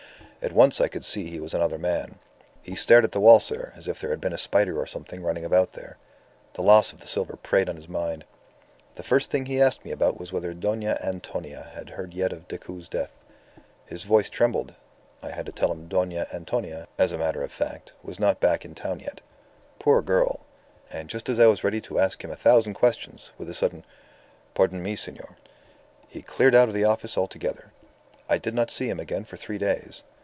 At 0.43 0.53
once 0.53 0.81
I 0.81 0.87
could 0.87 1.05
see 1.05 1.27
he 1.29 1.39
was 1.39 1.53
another 1.53 1.77
man. 1.77 2.17
He 2.63 2.73
stared 2.73 3.03
at 3.03 3.11
the 3.11 3.19
wall, 3.19 3.39
sir, 3.39 3.73
as 3.75 3.87
if 3.87 3.99
there 4.01 4.09
had 4.09 4.19
been 4.19 4.33
a 4.33 4.39
spider 4.39 4.75
or 4.79 4.87
something 4.87 5.21
running 5.21 5.45
about 5.45 5.73
there. 5.73 5.99
The 6.53 6.63
loss 6.63 6.91
of 6.91 6.99
the 6.99 7.05
silver 7.05 7.35
preyed 7.35 7.69
on 7.69 7.75
his 7.75 7.87
mind. 7.87 8.25
The 8.95 9.03
first 9.03 9.29
thing 9.29 9.45
he 9.45 9.61
asked 9.61 9.85
me 9.85 9.91
about 9.91 10.17
was 10.19 10.31
whether 10.33 10.55
Dona 10.55 10.97
Antonia 11.03 11.69
had 11.75 11.91
heard 11.91 12.15
yet 12.15 12.33
of 12.33 12.47
Decoud's 12.47 12.89
death. 12.89 13.19
His 13.85 14.03
voice 14.03 14.31
trembled. 14.31 14.73
I 15.21 15.29
had 15.29 15.45
to 15.45 15.51
tell 15.51 15.71
him 15.71 15.81
that 15.81 15.89
Dona 15.89 16.25
Antonia, 16.33 16.87
as 16.97 17.11
a 17.11 17.19
matter 17.19 17.43
of 17.43 17.51
fact, 17.51 17.93
was 18.01 18.19
not 18.19 18.39
back 18.39 18.65
in 18.65 18.73
town 18.73 18.99
yet. 18.99 19.21
Poor 19.77 20.01
girl! 20.01 20.39
And 20.89 21.07
just 21.07 21.29
as 21.29 21.37
I 21.39 21.45
was 21.45 21.59
making 21.59 21.67
ready 21.67 21.81
to 21.81 21.99
ask 21.99 22.23
him 22.23 22.31
a 22.31 22.35
thousand 22.35 22.73
questions, 22.73 23.31
with 23.37 23.47
a 23.47 23.53
sudden, 23.53 23.85
'Pardon 24.55 24.81
me, 24.81 24.95
senor,' 24.95 25.37
he 26.07 26.23
cleared 26.23 26.55
out 26.55 26.67
of 26.67 26.73
the 26.73 26.83
office 26.85 27.15
altogether. 27.15 27.71
I 28.27 28.39
did 28.39 28.55
not 28.55 28.71
see 28.71 28.89
him 28.89 28.99
again 28.99 29.23
for 29.23 29.37
three 29.37 29.59
days. 29.59 30.01